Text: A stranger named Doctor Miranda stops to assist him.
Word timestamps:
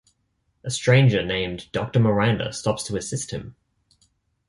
A 0.63 0.71
stranger 0.71 1.23
named 1.23 1.71
Doctor 1.71 1.99
Miranda 1.99 2.51
stops 2.53 2.81
to 2.85 2.97
assist 2.97 3.29
him. 3.29 3.55